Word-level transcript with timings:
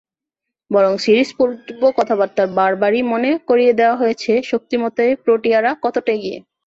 বরং 0.71 0.93
সিরিজ-পূর্ব 0.97 1.81
কথাবার্তায় 1.97 2.51
বারবারই 2.57 3.01
মনে 3.11 3.31
করিয়ে 3.49 3.73
দেওয়া 3.73 3.99
হয়েছে 4.01 4.31
শক্তিমত্তায় 4.51 5.13
প্রোটিয়ারা 5.23 5.71
কতটা 5.83 6.11
এগিয়ে। 6.13 6.37